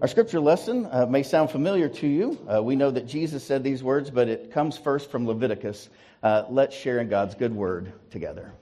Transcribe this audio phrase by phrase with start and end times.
[0.00, 2.38] Our scripture lesson uh, may sound familiar to you.
[2.48, 5.88] Uh, we know that Jesus said these words, but it comes first from Leviticus.
[6.22, 8.52] Uh, let's share in God's good word together.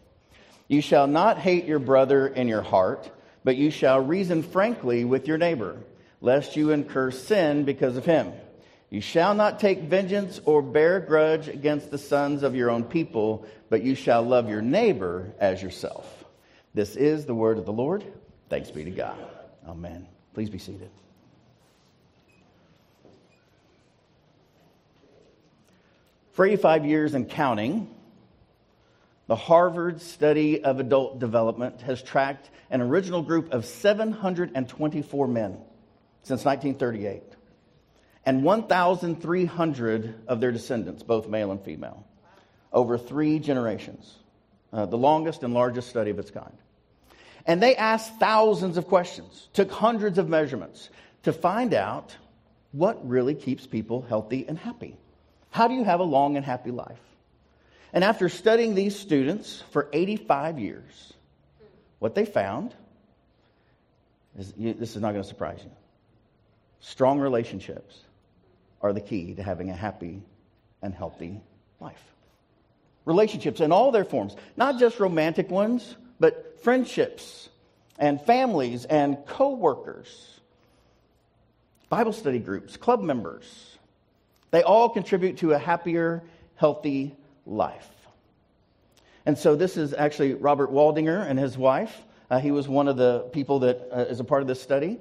[0.67, 3.11] You shall not hate your brother in your heart,
[3.45, 5.77] but you shall reason frankly with your neighbor,
[6.23, 8.33] lest you incur sin because of him.
[8.89, 13.47] You shall not take vengeance or bear grudge against the sons of your own people,
[13.69, 16.25] but you shall love your neighbor as yourself.
[16.73, 18.05] This is the word of the Lord.
[18.49, 19.19] Thanks be to God.
[19.69, 20.07] Amen.
[20.33, 20.91] Please be seated.
[26.37, 27.89] For 85 years and counting,
[29.27, 35.57] the Harvard Study of Adult Development has tracked an original group of 724 men
[36.25, 37.23] since 1938
[38.27, 42.07] and 1,300 of their descendants, both male and female,
[42.71, 44.17] over three generations,
[44.75, 46.53] uh, the longest and largest study of its kind.
[47.47, 50.91] And they asked thousands of questions, took hundreds of measurements
[51.23, 52.15] to find out
[52.73, 54.99] what really keeps people healthy and happy.
[55.57, 57.01] How do you have a long and happy life?
[57.95, 61.15] And after studying these students for 85 years,
[61.99, 62.75] what they found
[64.39, 65.71] is this is not going to surprise you.
[66.81, 67.99] Strong relationships
[68.83, 70.21] are the key to having a happy
[70.83, 71.41] and healthy
[71.81, 72.05] life.
[73.07, 77.49] Relationships in all their forms, not just romantic ones, but friendships
[77.99, 80.39] and families and co-workers,
[81.89, 83.76] Bible study groups, club members,
[84.51, 86.23] they all contribute to a happier,
[86.57, 87.17] healthy
[87.47, 87.89] life.
[89.25, 91.95] And so this is actually Robert Waldinger and his wife.
[92.31, 94.99] Uh, he was one of the people that uh, is a part of this study.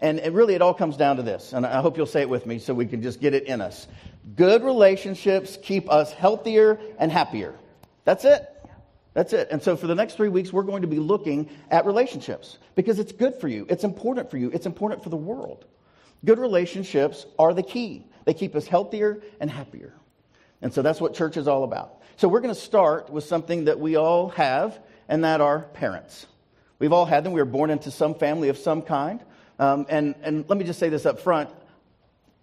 [0.00, 1.52] And it really, it all comes down to this.
[1.52, 3.60] And I hope you'll say it with me so we can just get it in
[3.60, 3.86] us.
[4.34, 7.54] Good relationships keep us healthier and happier.
[8.04, 8.46] That's it.
[9.14, 9.48] That's it.
[9.50, 12.98] And so for the next three weeks, we're going to be looking at relationships because
[12.98, 13.66] it's good for you.
[13.70, 14.50] It's important for you.
[14.52, 15.64] It's important for the world.
[16.24, 18.04] Good relationships are the key.
[18.26, 19.94] They keep us healthier and happier.
[20.60, 22.02] And so that's what church is all about.
[22.16, 24.78] So we're going to start with something that we all have,
[25.08, 26.26] and that are parents.
[26.78, 27.32] We've all had them.
[27.32, 29.20] We were born into some family of some kind.
[29.58, 31.50] Um, and, and let me just say this up front.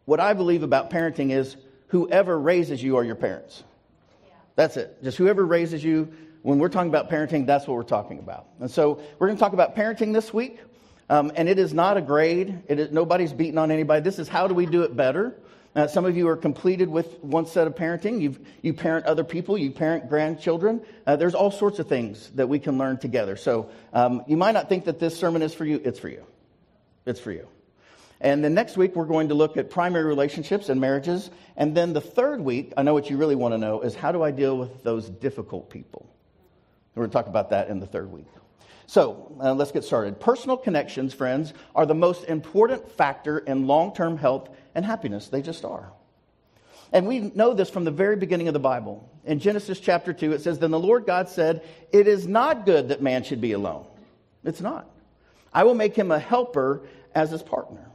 [0.06, 1.56] What I believe about parenting is
[1.88, 3.64] whoever raises you are your parents.
[4.24, 4.34] Yeah.
[4.56, 5.04] That's it.
[5.04, 6.12] Just whoever raises you.
[6.42, 8.48] When we're talking about parenting, that's what we're talking about.
[8.60, 10.60] And so we're going to talk about parenting this week.
[11.10, 12.64] Um, and it is not a grade.
[12.68, 14.02] It is, nobody's beating on anybody.
[14.02, 15.36] This is how do we do it better.
[15.76, 18.22] Uh, some of you are completed with one set of parenting.
[18.22, 20.82] You've, you parent other people, you parent grandchildren.
[21.08, 23.36] Uh, there's all sorts of things that we can learn together.
[23.36, 25.82] So um, you might not think that this sermon is for you.
[25.84, 26.24] It's for you.
[27.06, 27.48] It's for you.
[28.22, 31.30] And then next week, we're going to look at primary relationships and marriages.
[31.58, 34.12] And then the third week, I know what you really want to know is how
[34.12, 36.08] do I deal with those difficult people?
[36.94, 38.28] We're going to talk about that in the third week.
[38.86, 40.20] So uh, let's get started.
[40.20, 45.28] Personal connections, friends, are the most important factor in long term health and happiness.
[45.28, 45.92] They just are.
[46.92, 49.10] And we know this from the very beginning of the Bible.
[49.26, 52.90] In Genesis chapter 2, it says, Then the Lord God said, It is not good
[52.90, 53.86] that man should be alone.
[54.44, 54.88] It's not.
[55.52, 56.82] I will make him a helper
[57.16, 57.90] as his partner.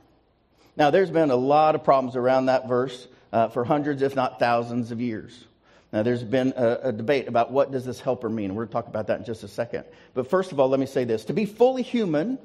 [0.77, 4.39] Now, there's been a lot of problems around that verse uh, for hundreds, if not
[4.39, 5.45] thousands, of years.
[5.93, 8.55] Now, there's been a, a, debate about what does this helper mean.
[8.55, 9.85] We're going to talk about that in just a second.
[10.15, 11.25] But first of all, let me say this.
[11.27, 12.39] To be fully human,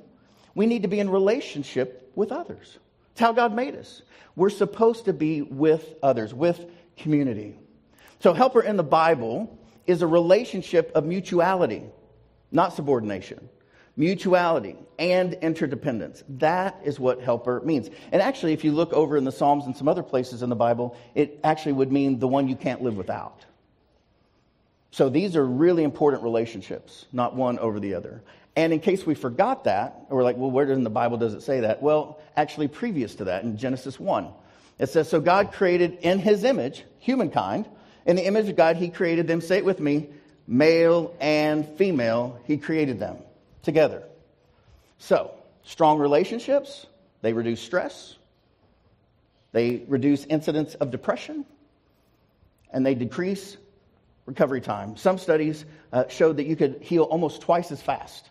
[0.56, 2.78] we need to be in relationship with others.
[3.14, 4.02] It's how God made us.
[4.36, 6.66] We're supposed to be with others, with
[6.98, 7.56] community.
[8.20, 9.58] So, helper in the Bible
[9.88, 11.84] is a relationship of mutuality,
[12.52, 13.50] not subordination
[13.96, 16.24] mutuality, and interdependence.
[16.28, 17.90] That is what helper means.
[18.12, 20.56] And actually, if you look over in the Psalms and some other places in the
[20.56, 23.46] Bible, it actually would mean the one you can't live without.
[24.92, 28.24] So these are really important relationships, not one over the other.
[28.56, 31.34] And in case we forgot that, or we're like, well, where in the Bible does
[31.34, 31.82] it say that?
[31.82, 34.28] Well, actually, previous to that, in Genesis 1,
[34.78, 37.68] it says, So God created in his image, humankind.
[38.06, 39.42] In the image of God, he created them.
[39.42, 40.10] Say it with me
[40.46, 43.18] male and female, he created them
[43.62, 44.04] together.
[44.98, 45.34] So,
[45.64, 46.86] strong relationships,
[47.22, 48.18] they reduce stress,
[49.54, 51.46] they reduce incidence of depression,
[52.72, 53.56] and they decrease
[54.26, 54.98] recovery time.
[54.98, 55.64] Some studies
[55.94, 58.30] uh, showed that you could heal almost twice as fast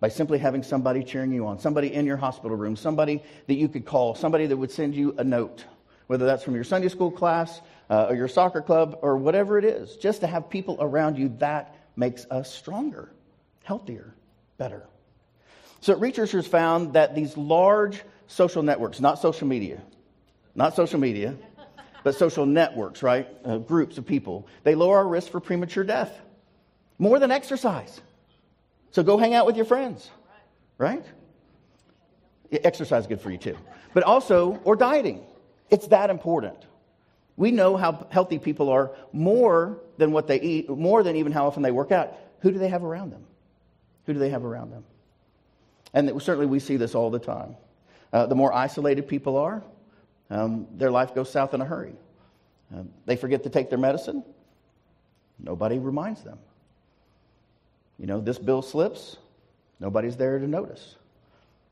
[0.00, 3.68] by simply having somebody cheering you on, somebody in your hospital room, somebody that you
[3.68, 5.64] could call, somebody that would send you a note,
[6.06, 7.60] whether that's from your Sunday school class
[7.90, 9.96] uh, or your soccer club or whatever it is.
[9.96, 13.12] Just to have people around you, that makes us stronger,
[13.62, 14.14] healthier,
[14.56, 14.86] better.
[15.82, 19.82] So researchers found that these large social networks, not social media,
[20.54, 21.36] not social media,
[22.02, 23.28] but social networks, right?
[23.44, 26.18] Uh, groups of people, they lower our risk for premature death
[26.98, 28.00] more than exercise.
[28.90, 30.10] So go hang out with your friends,
[30.78, 31.04] right?
[32.50, 33.56] Exercise is good for you too.
[33.94, 35.24] But also, or dieting.
[35.70, 36.66] It's that important.
[37.36, 41.46] We know how healthy people are more than what they eat, more than even how
[41.46, 42.12] often they work out.
[42.40, 43.24] Who do they have around them?
[44.06, 44.84] Who do they have around them?
[45.94, 47.56] And certainly we see this all the time.
[48.12, 49.62] Uh, the more isolated people are,
[50.30, 51.94] um, their life goes south in a hurry.
[52.74, 54.24] Um, they forget to take their medicine.
[55.38, 56.38] Nobody reminds them.
[58.00, 59.18] You know, this bill slips,
[59.78, 60.96] nobody's there to notice.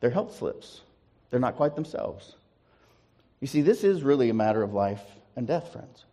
[0.01, 0.83] Their health slips,
[1.31, 2.37] they're not quite themselves.
[3.41, 5.03] You see, this is really a matter of life
[5.37, 6.05] and death, friends.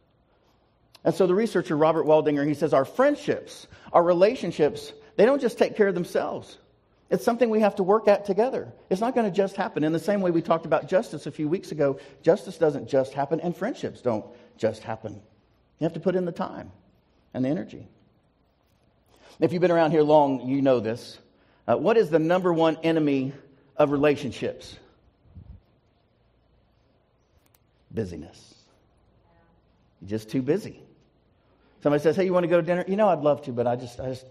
[1.03, 5.57] And so the researcher Robert Waldinger, he says our friendships, our relationships, they don't just
[5.57, 6.57] take care of themselves.
[7.09, 8.71] It's something we have to work at together.
[8.89, 9.83] It's not going to just happen.
[9.83, 13.13] In the same way we talked about justice a few weeks ago, justice doesn't just
[13.13, 14.25] happen, and friendships don't
[14.57, 15.21] just happen.
[15.79, 16.71] You have to put in the time
[17.33, 17.89] and the energy.
[19.39, 21.19] If you've been around here long, you know this.
[21.67, 23.33] Uh, what is the number one enemy
[23.75, 24.77] of relationships?
[27.91, 28.55] Busyness.
[30.01, 30.81] You're just too busy.
[31.81, 32.85] Somebody says, Hey, you want to go to dinner?
[32.87, 34.25] You know, I'd love to, but I just, I just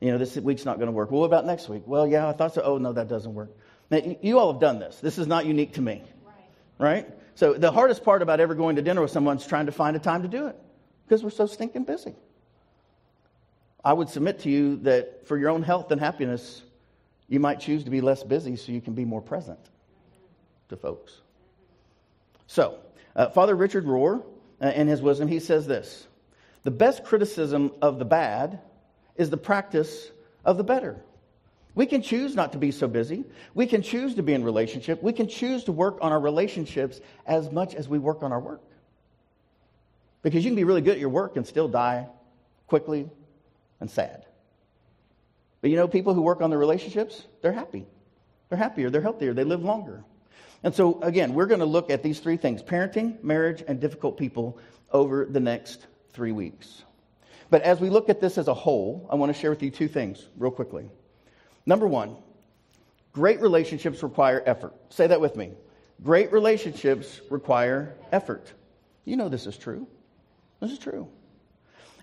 [0.00, 1.10] you know, this week's not going to work.
[1.10, 1.82] Well, what about next week?
[1.86, 2.62] Well, yeah, I thought so.
[2.62, 3.50] Oh, no, that doesn't work.
[3.90, 4.98] Now, you all have done this.
[5.00, 6.02] This is not unique to me.
[6.78, 7.04] Right.
[7.04, 7.08] right?
[7.34, 9.96] So the hardest part about ever going to dinner with someone is trying to find
[9.96, 10.56] a time to do it
[11.06, 12.14] because we're so stinking busy.
[13.86, 16.60] I would submit to you that for your own health and happiness,
[17.28, 19.60] you might choose to be less busy so you can be more present
[20.70, 21.20] to folks.
[22.48, 22.80] So,
[23.14, 24.24] uh, Father Richard Rohr,
[24.60, 26.04] uh, in his wisdom, he says this
[26.64, 28.58] The best criticism of the bad
[29.14, 30.10] is the practice
[30.44, 30.96] of the better.
[31.76, 33.24] We can choose not to be so busy.
[33.54, 35.00] We can choose to be in relationship.
[35.00, 38.40] We can choose to work on our relationships as much as we work on our
[38.40, 38.62] work.
[40.22, 42.08] Because you can be really good at your work and still die
[42.66, 43.08] quickly
[43.80, 44.26] and sad.
[45.60, 47.86] But you know, people who work on their relationships, they're happy.
[48.48, 50.04] They're happier, they're healthier, they live longer.
[50.62, 54.16] And so, again, we're going to look at these three things parenting, marriage, and difficult
[54.16, 54.58] people
[54.92, 56.82] over the next three weeks.
[57.50, 59.70] But as we look at this as a whole, I want to share with you
[59.70, 60.90] two things real quickly.
[61.64, 62.16] Number one,
[63.12, 64.74] great relationships require effort.
[64.88, 65.52] Say that with me.
[66.02, 68.52] Great relationships require effort.
[69.04, 69.86] You know this is true.
[70.60, 71.08] This is true.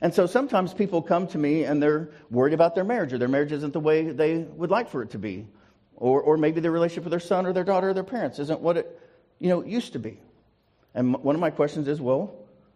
[0.03, 3.29] And so sometimes people come to me and they're worried about their marriage, or their
[3.29, 5.47] marriage isn't the way they would like for it to be.
[5.95, 8.59] Or, or maybe their relationship with their son or their daughter or their parents isn't
[8.59, 8.99] what it
[9.39, 10.19] you know, used to be.
[10.93, 12.35] And one of my questions is, well,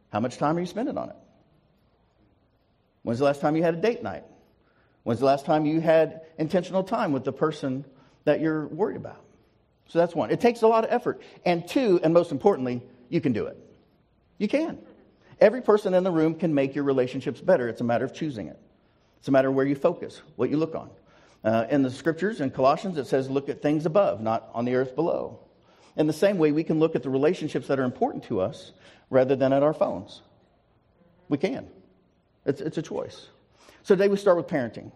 [0.09, 1.17] how much time are you spending on it?
[3.03, 4.23] When's the last time you had a date night?
[5.03, 7.83] When's the last time you had intentional time with the person
[8.23, 9.21] that you're worried about?
[9.87, 10.31] So that's one.
[10.31, 11.21] It takes a lot of effort.
[11.45, 13.57] And two, and most importantly, you can do it.
[14.37, 14.77] You can.
[15.39, 17.67] Every person in the room can make your relationships better.
[17.67, 18.59] It's a matter of choosing it,
[19.19, 20.89] it's a matter of where you focus, what you look on.
[21.43, 24.75] Uh, in the scriptures, in Colossians, it says, look at things above, not on the
[24.75, 25.39] earth below.
[25.95, 28.71] In the same way, we can look at the relationships that are important to us
[29.09, 30.21] rather than at our phones.
[31.29, 31.67] We can.
[32.45, 33.27] It's, it's a choice.
[33.83, 34.91] So today we start with parenting.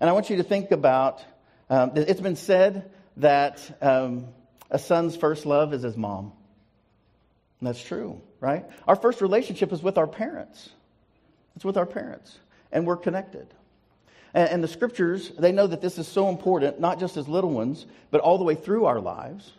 [0.00, 1.24] And I want you to think about
[1.70, 4.28] um, it's been said that um,
[4.70, 6.32] a son's first love is his mom.
[7.60, 8.64] And that's true, right?
[8.86, 10.70] Our first relationship is with our parents.
[11.56, 12.38] It's with our parents,
[12.70, 13.46] and we're connected.
[14.34, 17.50] And, and the scriptures, they know that this is so important, not just as little
[17.50, 19.52] ones, but all the way through our lives,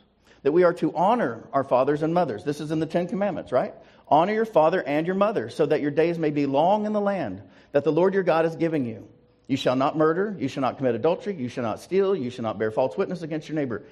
[0.44, 2.44] that we are to honor our fathers and mothers.
[2.44, 3.74] This is in the Ten Commandments, right?
[4.08, 7.02] Honor your father and your mother, so that your days may be long in the
[7.02, 9.08] land that the Lord your God is giving you.
[9.48, 12.44] You shall not murder, you shall not commit adultery, you shall not steal, you shall
[12.44, 13.84] not bear false witness against your neighbor.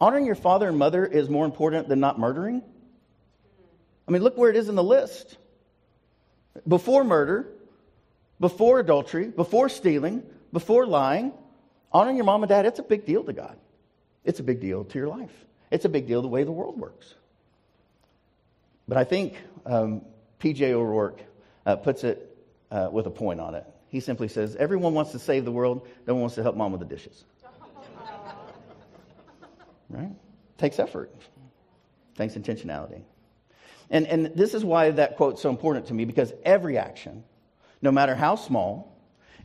[0.00, 2.62] Honoring your father and mother is more important than not murdering.
[4.06, 5.36] I mean, look where it is in the list.
[6.66, 7.48] Before murder,
[8.40, 11.32] before adultery, before stealing, before lying,
[11.92, 13.56] honoring your mom and dad, it's a big deal to God.
[14.24, 15.32] It's a big deal to your life.
[15.70, 17.14] It's a big deal the way the world works.
[18.86, 20.02] But I think um,
[20.38, 20.74] P.J.
[20.74, 21.20] O'Rourke
[21.64, 22.36] uh, puts it
[22.70, 23.64] uh, with a point on it.
[23.88, 26.72] He simply says, Everyone wants to save the world, no one wants to help mom
[26.72, 27.24] with the dishes.
[29.88, 30.12] right?
[30.58, 31.14] Takes effort,
[32.16, 33.02] takes intentionality.
[33.92, 37.22] And, and this is why that quote's so important to me because every action,
[37.82, 38.96] no matter how small,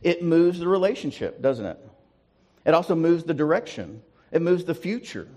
[0.02, 1.78] it moves the relationship, doesn't it?
[2.64, 4.02] It also moves the direction,
[4.32, 5.28] it moves the future.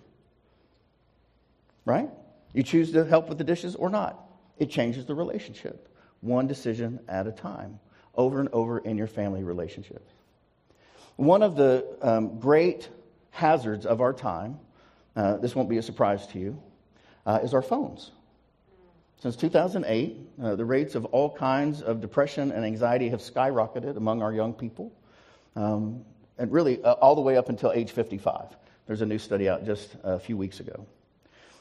[1.83, 2.09] Right?
[2.53, 4.17] You choose to help with the dishes or not.
[4.57, 5.89] It changes the relationship,
[6.21, 7.79] one decision at a time,
[8.15, 10.13] over and over in your family relationships.
[11.17, 12.87] One of the um, great
[13.31, 14.59] hazards of our time,
[15.15, 16.61] uh, this won't be a surprise to you,
[17.25, 18.11] uh, is our phones.
[19.21, 24.23] Since 2008, uh, the rates of all kinds of depression and anxiety have skyrocketed among
[24.23, 24.91] our young people,
[25.55, 26.03] um,
[26.39, 28.47] and really uh, all the way up until age 55.
[28.87, 30.87] There's a new study out just a few weeks ago.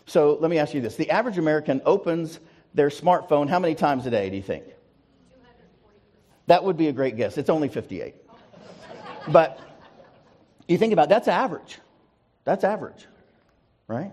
[0.06, 2.40] So let me ask you this the average American opens
[2.72, 4.64] their smartphone how many times a day, do you think?
[6.46, 7.36] That would be a great guess.
[7.36, 8.14] It's only 58.
[9.28, 9.60] but
[10.66, 11.78] you think about it, that's average.
[12.44, 13.06] That's average,
[13.86, 14.12] right?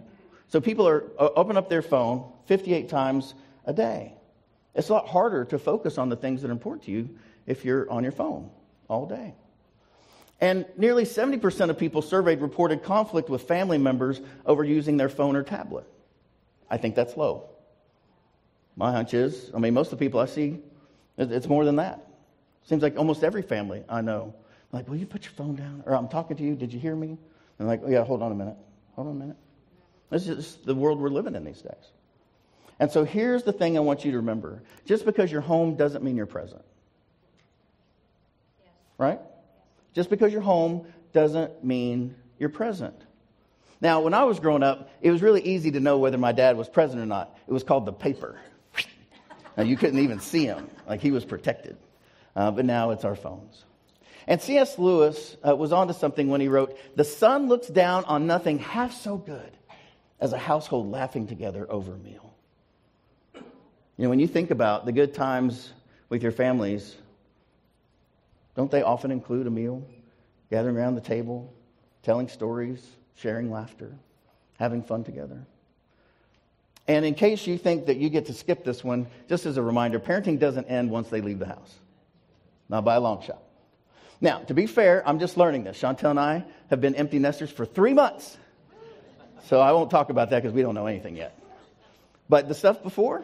[0.50, 3.34] So people are open up their phone 58 times
[3.66, 4.14] a day.
[4.76, 7.10] It's a lot harder to focus on the things that are important to you
[7.46, 8.50] if you're on your phone
[8.88, 9.34] all day.
[10.40, 15.36] And nearly 70% of people surveyed reported conflict with family members over using their phone
[15.36, 15.86] or tablet.
[16.70, 17.50] I think that's low.
[18.76, 20.60] My hunch is, I mean, most of the people I see,
[21.18, 22.06] it's more than that.
[22.66, 24.36] Seems like almost every family I know,
[24.72, 25.82] like, will you put your phone down?
[25.88, 27.18] Or I'm talking to you, did you hear me?
[27.58, 28.58] And like, oh, yeah, hold on a minute.
[28.96, 29.38] Hold on a minute.
[30.10, 31.74] This is the world we're living in these days.
[32.80, 36.04] And so here's the thing I want you to remember just because you're home doesn't
[36.04, 36.64] mean you're present.
[38.60, 38.70] Yes.
[38.98, 39.20] Right?
[39.94, 42.96] Just because you're home doesn't mean you're present.
[43.82, 46.58] Now, when I was growing up, it was really easy to know whether my dad
[46.58, 47.38] was present or not.
[47.48, 48.40] It was called the paper.
[49.56, 51.78] now, you couldn't even see him, like he was protected.
[52.36, 53.64] Uh, but now it's our phones.
[54.28, 54.78] And C.S.
[54.78, 58.94] Lewis uh, was onto something when he wrote, The sun looks down on nothing half
[58.94, 59.57] so good
[60.20, 62.34] as a household laughing together over a meal.
[63.36, 65.72] You know, when you think about the good times
[66.10, 66.96] with your families,
[68.56, 69.84] don't they often include a meal,
[70.50, 71.54] gathering around the table,
[72.04, 73.96] telling stories, sharing laughter,
[74.60, 75.46] having fun together?
[76.88, 79.62] And in case you think that you get to skip this one, just as a
[79.62, 81.76] reminder, parenting doesn't end once they leave the house.
[82.70, 83.44] Not by a long shot.
[84.22, 85.80] Now, to be fair, I'm just learning this.
[85.80, 88.38] Chantel and I have been empty nesters for three months.
[89.46, 91.38] So I won't talk about that because we don't know anything yet.
[92.30, 93.24] But the stuff before,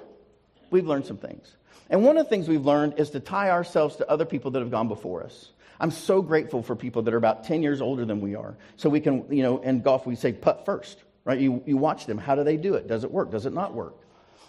[0.69, 1.51] we've learned some things.
[1.89, 4.59] And one of the things we've learned is to tie ourselves to other people that
[4.59, 5.49] have gone before us.
[5.79, 8.55] I'm so grateful for people that are about 10 years older than we are.
[8.77, 11.39] So we can, you know, in golf, we say putt first, right?
[11.39, 12.17] You, you watch them.
[12.17, 12.87] How do they do it?
[12.87, 13.31] Does it work?
[13.31, 13.95] Does it not work?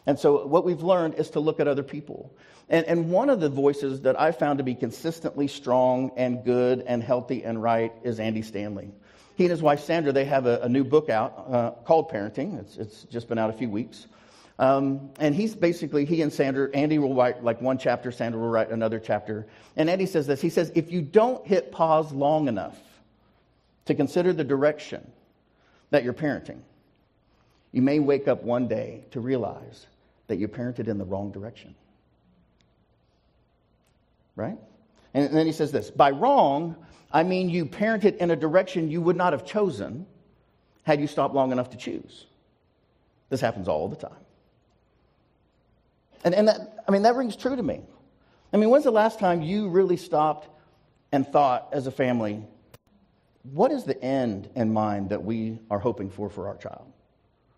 [0.06, 2.30] And so what we've learned is to look at other people.
[2.68, 6.80] And, and one of the voices that I found to be consistently strong and good
[6.86, 8.92] and healthy and right is Andy Stanley.
[9.36, 12.60] He and his wife Sandra, they have a, a new book out uh, called Parenting.
[12.60, 14.06] It's, it's just been out a few weeks.
[14.58, 18.48] Um, and he's basically, he and Sandra, Andy will write like one chapter, Sandra will
[18.48, 19.46] write another chapter.
[19.76, 22.78] And Andy says this he says, if you don't hit pause long enough
[23.86, 25.10] to consider the direction
[25.90, 26.60] that you're parenting,
[27.72, 29.86] you may wake up one day to realize
[30.28, 31.74] that you parented in the wrong direction.
[34.36, 34.58] Right?
[35.14, 36.76] And then he says this by wrong,
[37.12, 40.06] I mean you parented in a direction you would not have chosen
[40.82, 42.26] had you stopped long enough to choose.
[43.30, 44.12] This happens all the time.
[46.24, 47.80] And, and that, I mean, that rings true to me.
[48.52, 50.48] I mean, when's the last time you really stopped
[51.12, 52.42] and thought as a family,
[53.52, 56.90] what is the end in mind that we are hoping for for our child,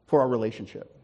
[0.07, 0.97] for our relationship?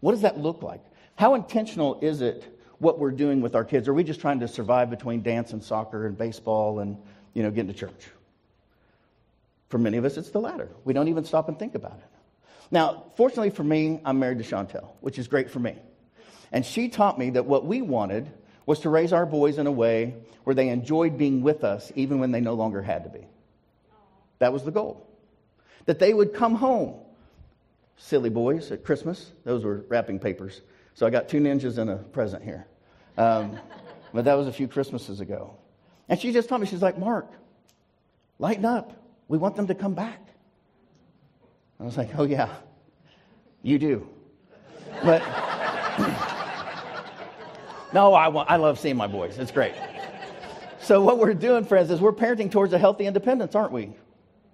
[0.00, 0.82] What does that look like?
[1.14, 3.88] How intentional is it what we're doing with our kids?
[3.88, 6.96] Are we just trying to survive between dance and soccer and baseball and,
[7.34, 8.08] you know, getting to church?
[9.68, 10.68] For many of us, it's the latter.
[10.84, 12.08] We don't even stop and think about it.
[12.70, 15.76] Now, fortunately for me, I'm married to Chantel, which is great for me.
[16.52, 18.30] And she taught me that what we wanted
[18.64, 20.14] was to raise our boys in a way
[20.44, 23.26] where they enjoyed being with us even when they no longer had to be.
[24.38, 25.06] That was the goal.
[25.86, 26.94] That they would come home.
[27.96, 30.60] Silly boys at Christmas, those were wrapping papers.
[30.96, 32.66] So I got two ninjas and a present here.
[33.18, 33.58] Um,
[34.14, 35.54] but that was a few Christmases ago.
[36.08, 37.30] And she just told me, she's like, Mark,
[38.38, 38.94] lighten up.
[39.28, 40.26] We want them to come back.
[41.78, 42.48] I was like, oh, yeah,
[43.62, 44.08] you do.
[45.04, 45.22] But.
[47.92, 49.38] No, I, want, I love seeing my boys.
[49.38, 49.72] It's great.
[50.80, 53.94] So, what we're doing, friends, is we're parenting towards a healthy independence, aren't we?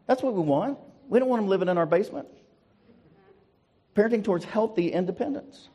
[0.06, 0.78] That's what we want.
[1.08, 2.28] We don't want them living in our basement.
[3.96, 5.70] Parenting towards healthy independence.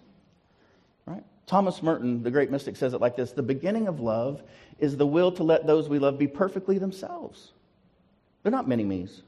[1.48, 4.44] Thomas Merton, the great mystic, says it like this The beginning of love
[4.80, 7.54] is the will to let those we love be perfectly themselves.
[8.44, 9.24] They're not mini me's.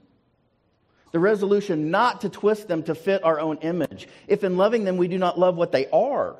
[1.12, 4.08] The resolution not to twist them to fit our own image.
[4.28, 6.36] If in loving them we do not love what they are,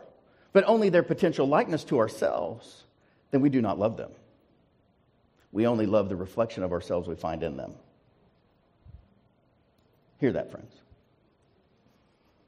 [0.54, 2.84] but only their potential likeness to ourselves,
[3.32, 4.12] then we do not love them.
[5.52, 7.74] We only love the reflection of ourselves we find in them.
[10.20, 10.72] Hear that, friends.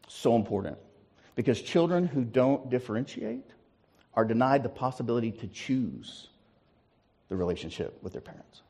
[0.08, 0.78] So important.
[1.36, 3.46] Because children who don't differentiate
[4.14, 6.28] are denied the possibility to choose
[7.30, 8.62] the relationship with their parents.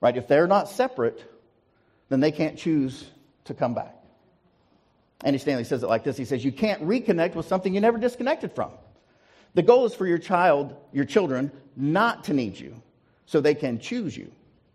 [0.00, 0.16] Right?
[0.16, 1.24] If they're not separate,
[2.08, 3.06] then they can't choose
[3.44, 3.94] to come back.
[5.24, 7.98] Andy Stanley says it like this He says, You can't reconnect with something you never
[7.98, 8.72] disconnected from.
[9.54, 12.82] The goal is for your child, your children, not to need you
[13.24, 14.30] so they can choose you,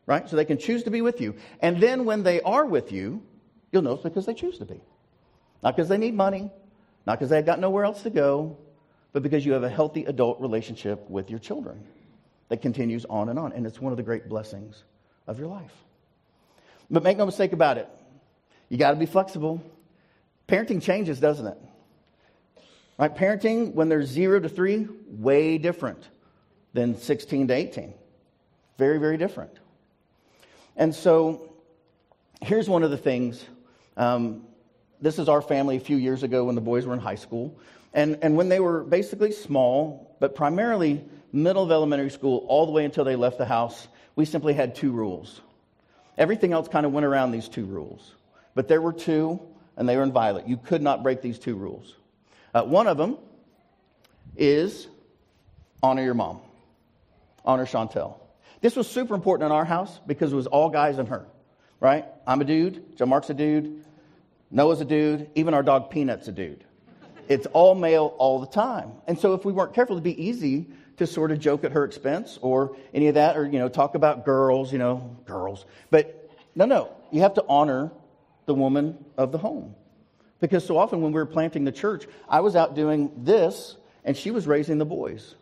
[0.07, 0.27] right?
[0.27, 1.35] So they can choose to be with you.
[1.61, 3.21] And then when they are with you,
[3.71, 4.81] you'll know it's because they choose to be.
[5.63, 6.49] Not because they need money,
[7.05, 8.57] not because they've got nowhere else to go,
[9.13, 11.83] but because you have a healthy adult relationship with your children
[12.49, 13.53] that continues on and on.
[13.53, 14.83] And it's one of the great blessings
[15.27, 15.73] of your life.
[16.89, 17.87] But make no mistake about it,
[18.69, 19.61] you got to be flexible.
[20.47, 21.57] Parenting changes, doesn't it?
[22.97, 23.15] Right?
[23.15, 26.07] Parenting, when they're zero to three, way different
[26.73, 27.93] than 16 to 18.
[28.77, 29.51] Very, very different.
[30.75, 31.53] And so
[32.41, 33.43] here's one of the things.
[33.97, 34.45] Um,
[35.01, 37.57] this is our family a few years ago when the boys were in high school.
[37.93, 41.03] And, and when they were basically small, but primarily
[41.33, 44.75] middle of elementary school, all the way until they left the house, we simply had
[44.75, 45.41] two rules.
[46.17, 48.13] Everything else kind of went around these two rules.
[48.53, 49.39] But there were two,
[49.77, 50.47] and they were inviolate.
[50.47, 51.95] You could not break these two rules.
[52.53, 53.17] Uh, one of them
[54.35, 54.87] is
[55.81, 56.39] honor your mom,
[57.43, 58.19] honor Chantel.
[58.61, 61.25] This was super important in our house because it was all guys and her,
[61.79, 62.05] right?
[62.27, 63.83] I'm a dude, John Mark's a dude,
[64.51, 66.65] Noah's a dude, even our dog Peanut's a dude.
[67.29, 68.91] It's all male all the time.
[69.07, 70.67] And so if we weren't careful, it'd be easy
[70.97, 73.95] to sort of joke at her expense or any of that, or, you know, talk
[73.95, 75.65] about girls, you know, girls.
[75.89, 77.91] But no, no, you have to honor
[78.45, 79.75] the woman of the home.
[80.41, 84.17] Because so often when we were planting the church, I was out doing this and
[84.17, 85.35] she was raising the boys.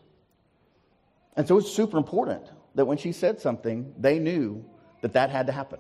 [1.36, 2.44] And so it's super important
[2.76, 4.64] that when she said something, they knew
[5.02, 5.80] that that had to happen.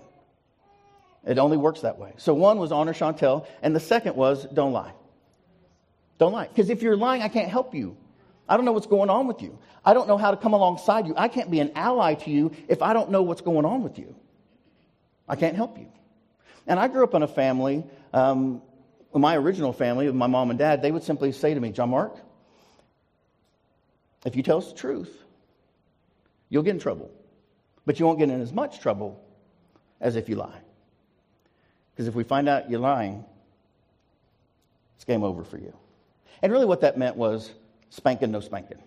[1.26, 2.14] It only works that way.
[2.18, 4.94] So one was honor Chantel, and the second was don't lie.
[6.18, 6.48] Don't lie.
[6.48, 7.98] Because if you're lying, I can't help you.
[8.48, 9.60] I don't know what's going on with you.
[9.86, 11.14] I don't know how to come alongside you.
[11.16, 14.00] I can't be an ally to you if I don't know what's going on with
[14.00, 14.16] you.
[15.28, 15.88] I can't help you.
[16.68, 17.84] And I grew up in a family,
[18.14, 18.62] um,
[19.14, 22.16] my original family, my mom and dad, they would simply say to me, John Mark,
[24.26, 25.16] if you tell us the truth,
[26.50, 27.12] you'll get in trouble.
[27.86, 29.24] But you won't get in as much trouble
[30.02, 30.60] as if you lie.
[32.00, 33.25] Because if we find out you're lying,
[34.96, 35.74] it's game over for you.
[36.41, 37.51] And really, what that meant was
[37.89, 38.78] spanking, no spanking,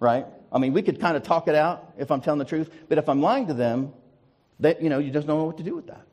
[0.00, 0.26] right?
[0.52, 2.98] I mean, we could kind of talk it out if I'm telling the truth, but
[2.98, 3.94] if I'm lying to them,
[4.60, 6.06] that you know, you just don't know what to do with that.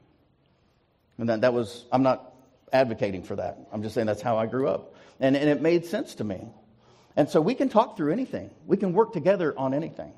[1.17, 2.33] And that, that was, I'm not
[2.71, 3.57] advocating for that.
[3.73, 4.95] I'm just saying that's how I grew up.
[5.19, 6.47] And, and it made sense to me.
[7.17, 10.13] And so we can talk through anything, we can work together on anything.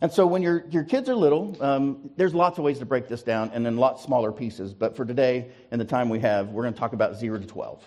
[0.00, 3.08] And so when your, your kids are little, um, there's lots of ways to break
[3.08, 4.72] this down and in lots smaller pieces.
[4.72, 7.46] But for today and the time we have, we're going to talk about 0 to
[7.46, 7.82] 12,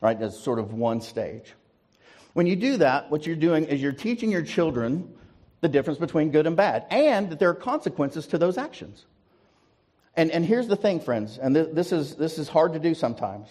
[0.00, 0.20] right?
[0.20, 1.54] As sort of one stage.
[2.34, 5.12] When you do that, what you're doing is you're teaching your children
[5.60, 9.04] the difference between good and bad and that there are consequences to those actions.
[10.14, 12.94] And, and here's the thing, friends, and th- this, is, this is hard to do
[12.94, 13.48] sometimes.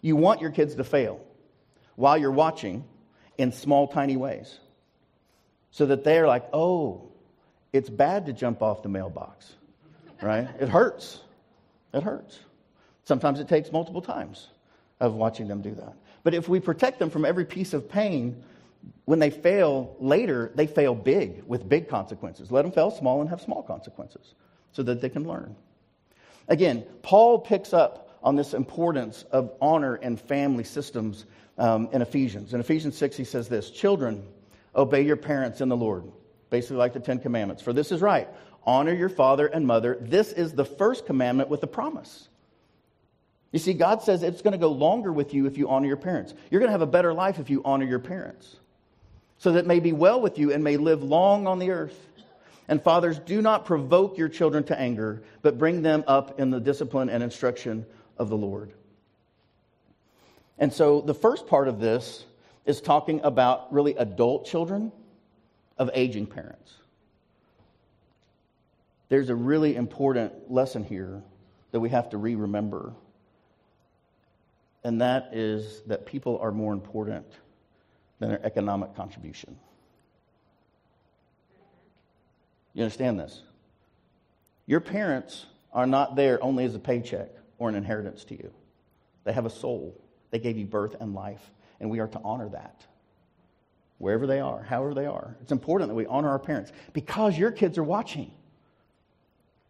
[0.00, 1.20] You want your kids to fail
[1.96, 2.84] while you're watching
[3.36, 4.58] in small, tiny ways
[5.70, 7.09] so that they're like, oh,
[7.72, 9.54] it's bad to jump off the mailbox,
[10.22, 10.48] right?
[10.58, 11.20] it hurts.
[11.92, 12.38] It hurts.
[13.04, 14.48] Sometimes it takes multiple times
[15.00, 15.94] of watching them do that.
[16.22, 18.42] But if we protect them from every piece of pain,
[19.04, 22.50] when they fail later, they fail big with big consequences.
[22.50, 24.34] Let them fail small and have small consequences
[24.72, 25.56] so that they can learn.
[26.48, 31.24] Again, Paul picks up on this importance of honor and family systems
[31.58, 32.54] um, in Ephesians.
[32.54, 34.22] In Ephesians 6, he says this Children,
[34.74, 36.04] obey your parents in the Lord.
[36.50, 37.62] Basically, like the Ten Commandments.
[37.62, 38.28] For this is right
[38.66, 39.96] honor your father and mother.
[40.00, 42.28] This is the first commandment with a promise
[43.52, 45.96] you see, God says it's going to go longer with you if you honor your
[45.96, 46.34] parents.
[46.50, 48.56] You're going to have a better life if you honor your parents,
[49.38, 51.98] so that may be well with you and may live long on the earth.
[52.68, 56.60] And fathers, do not provoke your children to anger, but bring them up in the
[56.60, 57.84] discipline and instruction
[58.16, 58.72] of the Lord.
[60.56, 62.24] And so the first part of this
[62.66, 64.92] is talking about really adult children
[65.80, 66.74] of aging parents.
[69.08, 71.24] There's a really important lesson here
[71.72, 72.94] that we have to re remember
[74.84, 77.26] and that is that people are more important
[78.18, 79.56] than their economic contribution.
[82.72, 83.42] You understand this?
[84.66, 88.50] Your parents are not there only as a paycheck or an inheritance to you.
[89.24, 90.00] They have a soul.
[90.30, 92.86] They gave you birth and life, and we are to honor that.
[94.00, 95.36] Wherever they are, however they are.
[95.42, 98.32] It's important that we honor our parents because your kids are watching.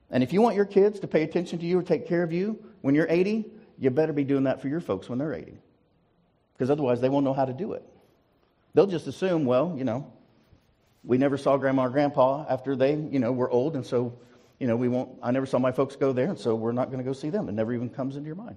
[0.08, 2.32] And if you want your kids to pay attention to you or take care of
[2.32, 5.58] you when you're 80, you better be doing that for your folks when they're 80.
[6.52, 7.82] Because otherwise, they won't know how to do it.
[8.72, 10.12] They'll just assume, well, you know,
[11.02, 14.16] we never saw grandma or grandpa after they, you know, were old, and so,
[14.60, 16.86] you know, we won't, I never saw my folks go there, and so we're not
[16.86, 17.48] going to go see them.
[17.48, 18.54] It never even comes into your mind.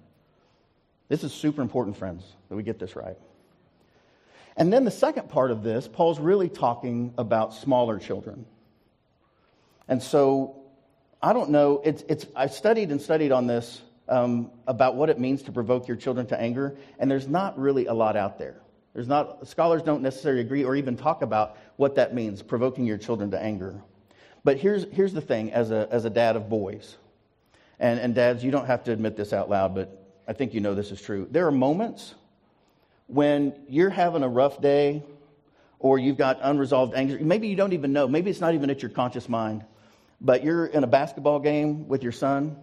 [1.10, 3.18] This is super important, friends, that we get this right.
[4.56, 8.46] And then the second part of this, Paul's really talking about smaller children.
[9.88, 10.64] And so
[11.24, 11.82] I don't know.
[11.84, 15.88] It's, it's, I've studied and studied on this um, about what it means to provoke
[15.88, 18.58] your children to anger, and there's not really a lot out there.
[18.94, 22.98] There's not, scholars don't necessarily agree or even talk about what that means, provoking your
[22.98, 23.82] children to anger.
[24.44, 26.98] But here's, here's the thing as a, as a dad of boys,
[27.80, 30.60] and, and dads, you don't have to admit this out loud, but I think you
[30.60, 31.28] know this is true.
[31.32, 32.14] There are moments
[33.14, 35.04] when you're having a rough day
[35.80, 37.18] or you've got unresolved anger.
[37.22, 38.08] Maybe you don't even know.
[38.08, 39.64] Maybe it's not even at your conscious mind.
[40.20, 42.56] But you're in a basketball game with your son,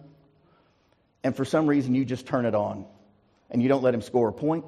[1.23, 2.85] and for some reason you just turn it on
[3.51, 4.65] and you don't let him score a point.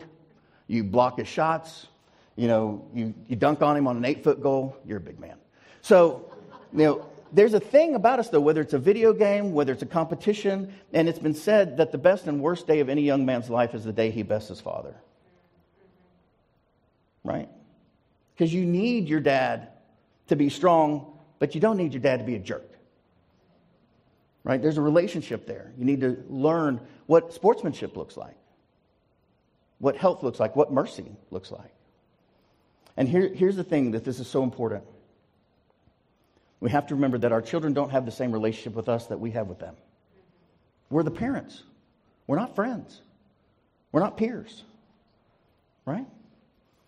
[0.68, 1.88] You block his shots.
[2.36, 4.78] You know, you, you dunk on him on an eight foot goal.
[4.86, 5.36] You're a big man.
[5.82, 6.32] So,
[6.72, 9.82] you know, there's a thing about us, though, whether it's a video game, whether it's
[9.82, 13.26] a competition, and it's been said that the best and worst day of any young
[13.26, 14.96] man's life is the day he bests his father.
[17.24, 17.50] Right?
[18.34, 19.70] Because you need your dad
[20.28, 22.70] to be strong, but you don't need your dad to be a jerk.
[24.44, 24.62] Right?
[24.62, 25.72] There's a relationship there.
[25.78, 28.36] You need to learn what sportsmanship looks like,
[29.80, 31.72] what health looks like, what mercy looks like.
[32.98, 34.84] And here, here's the thing that this is so important.
[36.60, 39.20] We have to remember that our children don't have the same relationship with us that
[39.20, 39.76] we have with them.
[40.90, 41.64] We're the parents.
[42.28, 43.02] We're not friends.
[43.92, 44.64] We're not peers.
[45.86, 46.06] Right?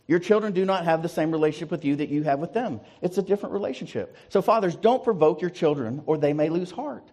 [0.08, 2.80] Your children do not have the same relationship with you that you have with them.
[3.02, 4.15] It's a different relationship.
[4.30, 7.10] So, fathers, don't provoke your children or they may lose heart.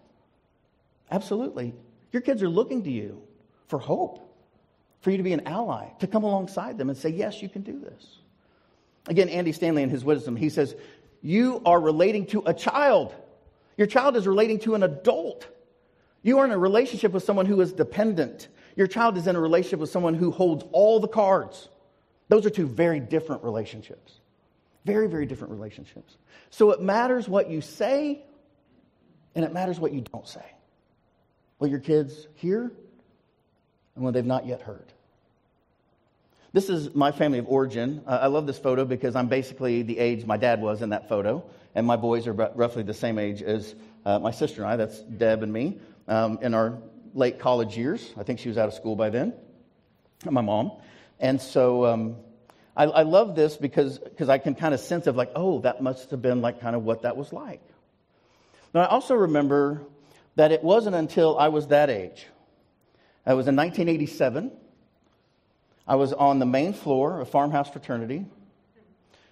[1.09, 1.73] Absolutely.
[2.11, 3.21] Your kids are looking to you
[3.67, 4.19] for hope,
[5.01, 7.63] for you to be an ally, to come alongside them and say, Yes, you can
[7.63, 8.19] do this.
[9.07, 10.75] Again, Andy Stanley in his wisdom, he says,
[11.21, 13.13] You are relating to a child.
[13.75, 15.47] Your child is relating to an adult.
[16.21, 18.47] You are in a relationship with someone who is dependent.
[18.75, 21.69] Your child is in a relationship with someone who holds all the cards.
[22.29, 24.19] Those are two very different relationships.
[24.85, 26.17] Very, very different relationships.
[26.49, 28.21] So it matters what you say,
[29.35, 30.45] and it matters what you don't say.
[31.57, 32.71] What your kids hear,
[33.95, 34.91] and what they've not yet heard.
[36.51, 38.03] This is my family of origin.
[38.05, 41.43] I love this photo because I'm basically the age my dad was in that photo,
[41.73, 43.73] and my boys are roughly the same age as
[44.05, 44.75] uh, my sister and I.
[44.75, 46.77] That's Deb and me um, in our
[47.15, 48.13] late college years.
[48.17, 49.33] I think she was out of school by then.
[50.29, 50.73] My mom.
[51.19, 52.15] And so um,
[52.75, 55.81] I, I, love this because because I can kind of sense of like, oh, that
[55.81, 57.61] must have been like kind of what that was like.
[58.73, 59.83] Now, I also remember
[60.35, 62.25] that it wasn't until I was that age.
[63.25, 64.51] I was in 1987.
[65.87, 68.25] I was on the main floor of Farmhouse Fraternity.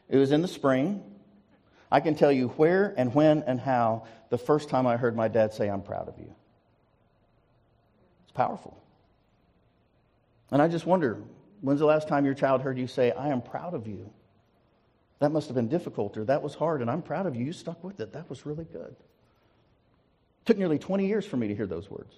[0.10, 1.04] It was in the spring.
[1.92, 5.28] I can tell you where and when and how the first time I heard my
[5.28, 6.34] dad say, I'm proud of you.
[8.24, 8.78] It's powerful.
[10.52, 11.18] And I just wonder
[11.62, 14.12] When's the last time your child heard you say, I am proud of you?
[15.20, 17.46] That must have been difficult, or that was hard, and I'm proud of you.
[17.46, 18.14] You stuck with it.
[18.14, 18.90] That was really good.
[18.90, 22.16] It took nearly 20 years for me to hear those words.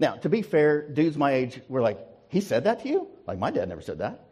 [0.00, 3.06] Now, to be fair, dudes my age were like, he said that to you?
[3.26, 4.24] Like, my dad never said that.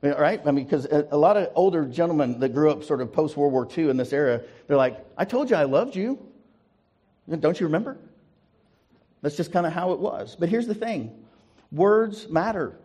[0.00, 0.40] Right?
[0.46, 3.52] I mean, because a lot of older gentlemen that grew up sort of post World
[3.52, 6.18] War II in this era, they're like, I told you I loved you.
[7.28, 7.98] Don't you remember?
[9.20, 10.36] That's just kind of how it was.
[10.38, 11.14] But here's the thing
[11.72, 12.78] words matter.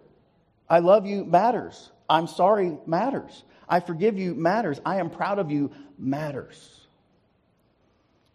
[0.70, 1.92] I love you matters.
[2.10, 3.44] I'm sorry matters.
[3.68, 4.80] I forgive you matters.
[4.86, 6.88] I am proud of you matters.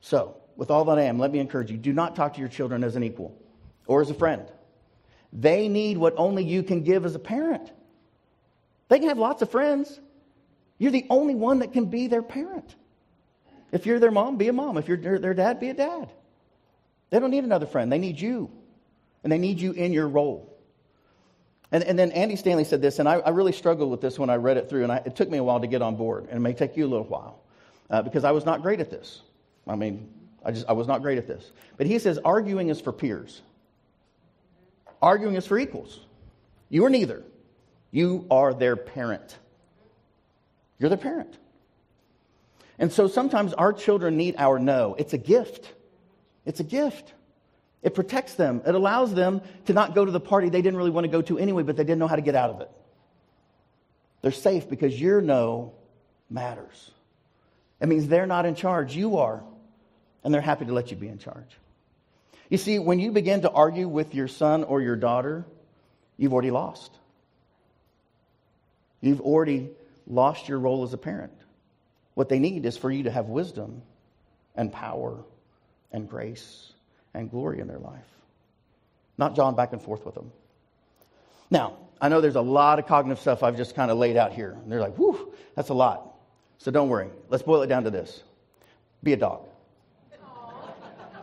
[0.00, 2.48] So, with all that I am, let me encourage you do not talk to your
[2.48, 3.36] children as an equal
[3.86, 4.50] or as a friend.
[5.32, 7.70] They need what only you can give as a parent.
[8.88, 10.00] They can have lots of friends.
[10.78, 12.74] You're the only one that can be their parent.
[13.70, 14.78] If you're their mom, be a mom.
[14.78, 16.10] If you're their dad, be a dad.
[17.10, 17.92] They don't need another friend.
[17.92, 18.50] They need you.
[19.22, 20.57] And they need you in your role.
[21.70, 24.30] And, and then Andy Stanley said this, and I, I, really struggled with this when
[24.30, 26.24] I read it through, and I, it took me a while to get on board,
[26.28, 27.40] and it may take you a little while,
[27.90, 29.20] uh, because I was not great at this.
[29.66, 30.08] I mean,
[30.44, 31.50] I just I was not great at this.
[31.76, 33.42] But he says arguing is for peers.
[35.02, 36.00] Arguing is for equals.
[36.70, 37.22] You are neither.
[37.90, 39.36] You are their parent.
[40.78, 41.36] You're their parent.
[42.78, 44.94] And so sometimes our children need our no.
[44.98, 45.72] It's a gift.
[46.46, 47.12] It's a gift.
[47.82, 48.62] It protects them.
[48.66, 51.22] It allows them to not go to the party they didn't really want to go
[51.22, 52.70] to anyway, but they didn't know how to get out of it.
[54.20, 55.74] They're safe because your no
[56.28, 56.90] matters.
[57.80, 59.44] It means they're not in charge, you are,
[60.24, 61.56] and they're happy to let you be in charge.
[62.48, 65.44] You see, when you begin to argue with your son or your daughter,
[66.16, 66.92] you've already lost.
[69.00, 69.70] You've already
[70.08, 71.32] lost your role as a parent.
[72.14, 73.82] What they need is for you to have wisdom
[74.56, 75.22] and power
[75.92, 76.72] and grace
[77.14, 78.04] and glory in their life.
[79.16, 80.30] Not John back and forth with them.
[81.50, 84.32] Now, I know there's a lot of cognitive stuff I've just kind of laid out
[84.32, 84.56] here.
[84.62, 86.14] And they're like, whew, that's a lot.
[86.58, 87.08] So don't worry.
[87.28, 88.22] Let's boil it down to this
[89.02, 89.46] be a dog.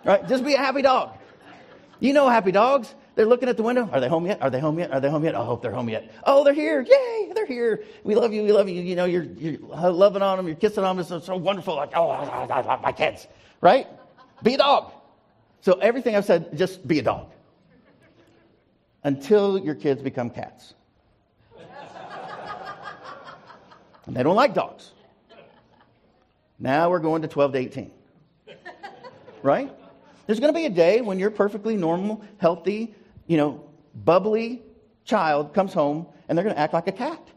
[0.06, 0.26] Right?
[0.28, 1.17] Just be a happy dog.
[2.00, 2.93] You know happy dogs.
[3.15, 3.89] They're looking at the window.
[3.91, 4.41] Are they home yet?
[4.41, 4.91] Are they home yet?
[4.91, 5.36] Are they home yet?
[5.36, 6.12] I hope they're home yet.
[6.26, 6.82] Oh, they're here.
[6.82, 7.84] Yay, they're here.
[8.04, 8.43] We love you.
[8.43, 8.82] We love you.
[8.82, 10.48] You know, you're, you're loving on them.
[10.48, 11.06] You're kissing on them.
[11.10, 11.76] It's so wonderful.
[11.76, 13.26] Like, oh, I, I love my kids.
[13.62, 13.88] Right?
[14.43, 14.91] Be a dog.
[15.65, 17.32] So everything I've said, just be a dog.
[19.04, 20.75] Until your kids become cats.
[24.06, 24.91] and they don't like dogs.
[26.60, 27.91] Now we're going to 12 to 18.
[29.41, 29.75] Right?
[30.28, 32.93] There's going to be a day when your perfectly normal, healthy,
[33.25, 34.62] you know, bubbly
[35.04, 37.28] child comes home and they're going to act like a cat.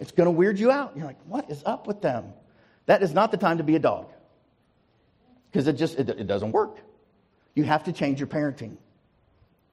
[0.00, 0.96] It's going to weird you out.
[0.96, 2.32] You're like, what is up with them?
[2.86, 4.06] That is not the time to be a dog
[5.50, 6.78] because it just it, it, doesn't work.
[7.54, 8.76] You have to change your parenting.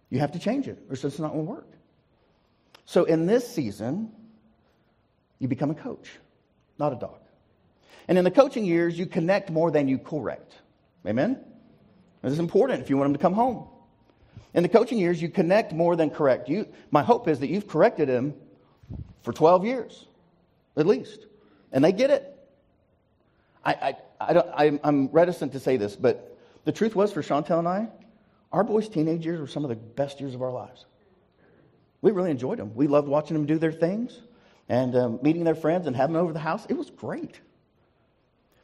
[0.10, 1.68] You have to change it, or it's not going to work.
[2.86, 4.12] So in this season,
[5.40, 6.10] you become a coach,
[6.80, 7.20] not a dog.
[8.08, 10.54] And in the coaching years, you connect more than you correct.
[11.06, 11.40] Amen?
[12.22, 13.68] This is important if you want them to come home.
[14.54, 16.50] In the coaching years, you connect more than correct.
[16.50, 18.34] You, my hope is that you've corrected him
[19.22, 20.06] for 12 years,
[20.78, 21.28] at least.
[21.72, 22.34] And they get it.
[23.63, 27.22] I, I, I don't, I, I'm reticent to say this, but the truth was for
[27.22, 27.88] Chantel and I,
[28.52, 30.86] our boys' teenage years were some of the best years of our lives.
[32.02, 32.74] We really enjoyed them.
[32.76, 34.20] We loved watching them do their things
[34.70, 36.66] and um, meeting their friends and having them over the house.
[36.70, 37.40] It was great.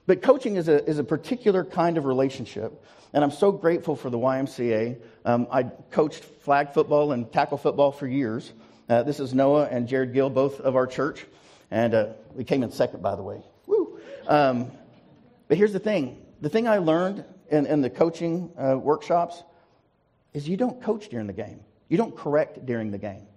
[0.06, 2.84] But coaching is a, is a particular kind of relationship.
[3.14, 5.00] And I'm so grateful for the YMCA.
[5.24, 8.52] Um, I coached flag football and tackle football for years.
[8.90, 11.26] Uh, this is Noah and Jared Gill, both of our church.
[11.72, 13.42] And uh, we came in second, by the way.
[13.66, 14.00] Woo!
[14.28, 14.72] Um,
[15.48, 19.44] but here's the thing the thing I learned in, in the coaching uh, workshops
[20.34, 23.28] is you don't coach during the game, you don't correct during the game.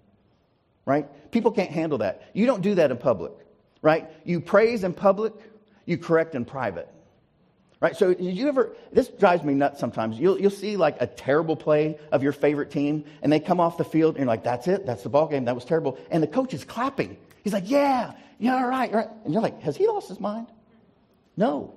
[0.84, 1.08] Right?
[1.32, 2.22] People can't handle that.
[2.32, 3.32] You don't do that in public.
[3.82, 4.08] Right?
[4.24, 5.32] You praise in public
[5.86, 6.88] you correct in private.
[7.80, 7.96] Right?
[7.96, 10.18] So, did you ever, this drives me nuts sometimes.
[10.18, 13.76] You'll, you'll see like a terrible play of your favorite team, and they come off
[13.76, 15.98] the field, and you're like, that's it, that's the ball game, that was terrible.
[16.10, 17.16] And the coach is clapping.
[17.44, 19.08] He's like, yeah, yeah, all right, all right.
[19.24, 20.48] And you're like, has he lost his mind?
[21.36, 21.74] No.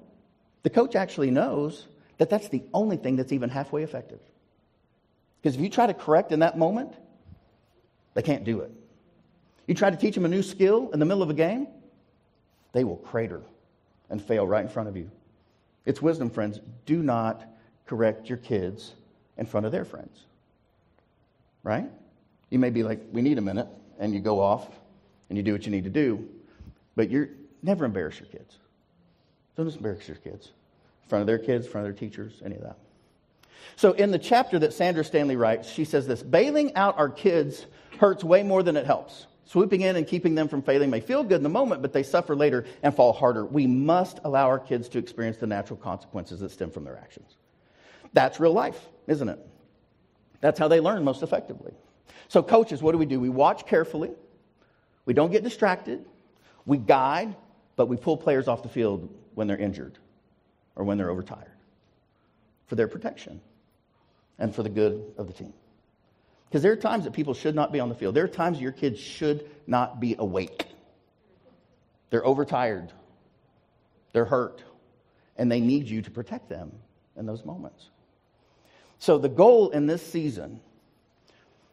[0.64, 4.20] The coach actually knows that that's the only thing that's even halfway effective.
[5.42, 6.94] Because if you try to correct in that moment,
[8.14, 8.72] they can't do it.
[9.68, 11.68] You try to teach them a new skill in the middle of a game,
[12.74, 13.42] they will crater
[14.10, 15.10] and fail right in front of you.
[15.86, 16.60] It's wisdom, friends.
[16.86, 17.44] Do not
[17.86, 18.94] correct your kids
[19.38, 20.26] in front of their friends.
[21.64, 21.90] Right?
[22.50, 23.68] You may be like, we need a minute,
[24.00, 24.68] and you go off
[25.30, 26.28] and you do what you need to do,
[26.96, 27.30] but you're
[27.62, 28.59] never embarrass your kids.
[29.60, 30.46] Don't embarrass your kids
[31.04, 32.78] in front of their kids, in front of their teachers, any of that.
[33.76, 37.66] So, in the chapter that Sandra Stanley writes, she says this bailing out our kids
[38.00, 39.28] hurts way more than it helps.
[39.44, 42.04] Swooping in and keeping them from failing may feel good in the moment, but they
[42.04, 43.44] suffer later and fall harder.
[43.46, 47.36] We must allow our kids to experience the natural consequences that stem from their actions.
[48.14, 49.46] That's real life, isn't it?
[50.40, 51.74] That's how they learn most effectively.
[52.30, 53.20] So, coaches, what do we do?
[53.20, 54.12] We watch carefully,
[55.04, 56.06] we don't get distracted,
[56.66, 57.36] we guide,
[57.76, 59.98] but we pull players off the field when they're injured
[60.76, 61.56] or when they're overtired
[62.68, 63.40] for their protection
[64.38, 65.54] and for the good of the team.
[66.50, 68.16] Because there are times that people should not be on the field.
[68.16, 70.66] There are times your kids should not be awake.
[72.10, 72.92] They're overtired,
[74.12, 74.62] they're hurt,
[75.38, 76.74] and they need you to protect them
[77.16, 77.88] in those moments.
[78.98, 80.60] So, the goal in this season,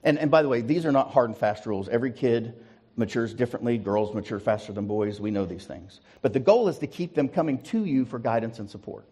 [0.05, 1.89] and, and by the way, these are not hard and fast rules.
[1.89, 2.55] Every kid
[2.97, 3.79] matures differently.
[3.79, 5.21] Girls mature faster than boys.
[5.21, 6.01] We know these things.
[6.23, 9.05] But the goal is to keep them coming to you for guidance and support.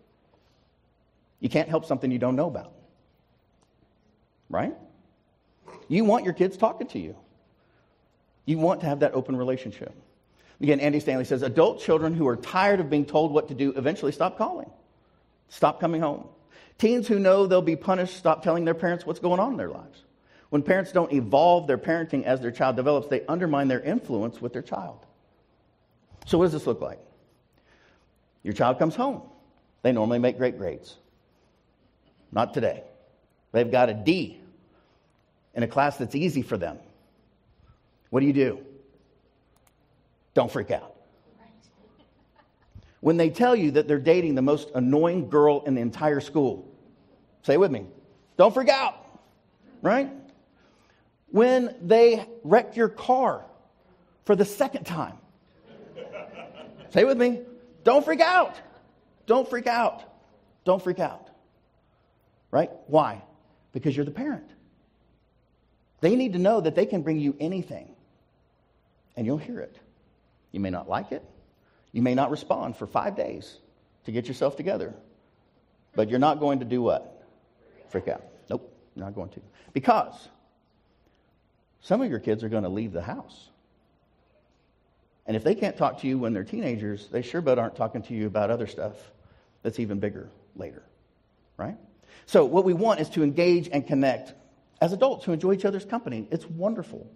[1.41, 2.73] You can't help something you don't know about.
[4.49, 4.75] Right?
[5.89, 7.17] You want your kids talking to you.
[8.47, 9.93] You want to have that open relationship.
[10.61, 13.73] Again, Andy Stanley says adult children who are tired of being told what to do
[13.77, 14.71] eventually stop calling,
[15.49, 16.27] stop coming home.
[16.79, 19.71] Teens who know they'll be punished stop telling their parents what's going on in their
[19.71, 20.03] lives.
[20.55, 24.53] When parents don't evolve their parenting as their child develops, they undermine their influence with
[24.53, 25.05] their child.
[26.27, 27.01] So, what does this look like?
[28.45, 29.23] Your child comes home.
[29.83, 30.95] They normally make great grades.
[32.31, 32.85] Not today.
[33.51, 34.41] They've got a D
[35.57, 36.79] in a class that's easy for them,
[38.11, 38.61] what do you do?
[40.35, 40.95] Don't freak out.
[43.01, 46.73] When they tell you that they're dating the most annoying girl in the entire school,
[47.43, 47.87] say with me,
[48.37, 49.05] don't freak out,
[49.83, 50.13] right?
[51.35, 53.45] When they wreck your car
[54.25, 55.19] for the second time,
[56.91, 57.41] say with me,
[57.83, 58.55] don't freak out.
[59.27, 60.05] Don't freak out.
[60.65, 61.29] Don't freak out.
[62.53, 62.71] Right?
[62.87, 63.21] Why?
[63.73, 64.49] Because you're the parent.
[66.03, 67.93] They need to know that they can bring you anything,
[69.17, 69.77] and you'll hear it.
[70.53, 71.25] You may not like it.
[71.91, 73.59] You may not respond for five days
[74.05, 74.95] to get yourself together.
[75.97, 77.27] But you're not going to do what?
[77.89, 78.23] Freak out.
[78.49, 79.41] Nope, not going to.
[79.73, 80.29] Because
[81.85, 83.51] some of your kids are going to leave the house.
[85.27, 88.01] And if they can't talk to you when they're teenagers, they sure but aren't talking
[88.05, 88.95] to you about other stuff
[89.63, 90.83] that's even bigger later,
[91.59, 91.77] right?
[92.25, 94.33] So, what we want is to engage and connect
[94.81, 96.27] as adults who enjoy each other's company.
[96.31, 97.07] It's wonderful.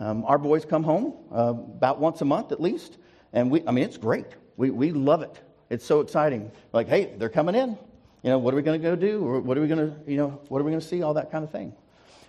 [0.00, 2.98] Um, our boys come home uh, about once a month at least,
[3.32, 4.26] and we, I mean, it's great.
[4.56, 5.40] We, we love it.
[5.70, 6.50] It's so exciting.
[6.72, 7.78] Like, hey, they're coming in.
[8.24, 9.24] You know, what are we going to go do?
[9.24, 11.02] Or what are we going to, you know, what are we going to see?
[11.02, 11.74] All that kind of thing.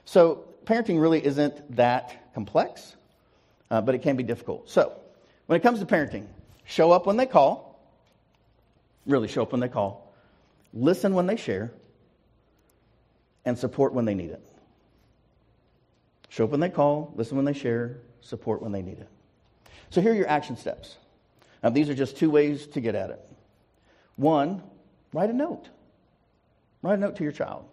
[0.06, 2.95] So, parenting really isn't that complex,
[3.71, 4.69] uh, but it can be difficult.
[4.69, 4.97] So,
[5.47, 6.25] when it comes to parenting,
[6.65, 7.80] show up when they call.
[9.06, 10.13] Really show up when they call.
[10.73, 11.71] Listen when they share.
[13.45, 14.41] And support when they need it.
[16.30, 19.08] Show up when they call, listen when they share, support when they need it.
[19.91, 20.97] So here are your action steps.
[21.63, 23.19] Now, these are just two ways to get at it.
[24.15, 24.63] One,
[25.13, 25.69] write a note.
[26.82, 27.65] Write a note to your child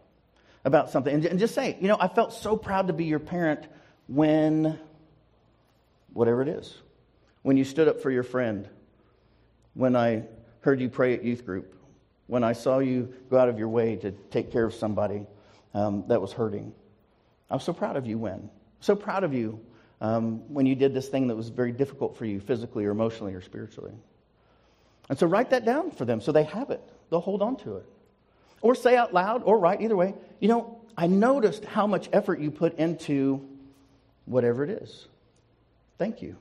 [0.64, 1.26] about something.
[1.26, 3.66] And, just say, you know, I felt so proud to be your parent
[4.06, 4.78] when,
[6.12, 6.74] whatever it is,
[7.42, 8.68] when you stood up for your friend,
[9.74, 10.24] when I
[10.60, 11.74] heard you pray at youth group,
[12.26, 15.26] when I saw you go out of your way to take care of somebody
[15.74, 16.72] um, that was hurting.
[17.50, 18.48] I'm so proud of you when.
[18.80, 19.60] So proud of you
[20.00, 23.34] um, when you did this thing that was very difficult for you physically or emotionally
[23.34, 23.92] or spiritually.
[25.08, 26.80] And so write that down for them so they have it.
[27.10, 27.86] They'll hold on to it.
[28.60, 30.14] Or say out loud or write, either way.
[30.42, 33.46] You know, I noticed how much effort you put into
[34.26, 35.06] whatever it is.
[35.98, 36.34] Thank you.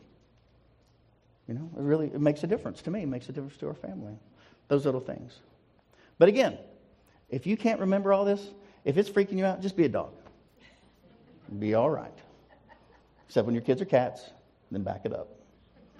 [1.47, 3.67] You know, it really it makes a difference to me, it makes a difference to
[3.67, 4.15] our family.
[4.69, 5.37] Those little things.
[6.17, 6.57] But again,
[7.29, 8.43] if you can't remember all this,
[8.85, 10.13] if it's freaking you out, just be a dog.
[11.59, 12.17] Be all right.
[13.27, 14.31] Except when your kids are cats,
[14.71, 15.27] then back it up.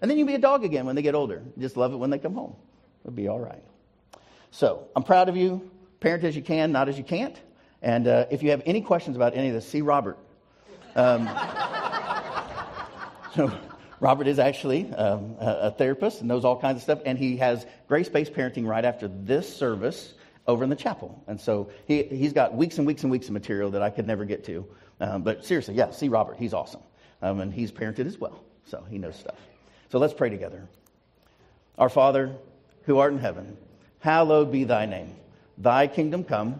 [0.01, 1.43] And then you'll be a dog again when they get older.
[1.59, 2.55] Just love it when they come home.
[3.03, 3.63] It'll be all right.
[4.49, 5.69] So I'm proud of you.
[5.99, 7.39] Parent as you can, not as you can't.
[7.81, 10.17] And uh, if you have any questions about any of this, see Robert.
[10.95, 11.27] Um,
[13.35, 13.51] so
[13.99, 17.65] Robert is actually um, a therapist and knows all kinds of stuff, and he has
[17.87, 20.13] grace based parenting right after this service
[20.47, 21.23] over in the chapel.
[21.27, 24.07] And so he, he's got weeks and weeks and weeks of material that I could
[24.07, 24.65] never get to.
[24.99, 26.37] Um, but seriously, yeah, see Robert.
[26.37, 26.81] He's awesome.
[27.21, 29.37] Um, and he's parented as well, so he knows stuff.
[29.91, 30.67] So let's pray together.
[31.77, 32.35] Our Father,
[32.83, 33.57] who art in heaven,
[33.99, 35.15] hallowed be thy name.
[35.57, 36.59] Thy kingdom come,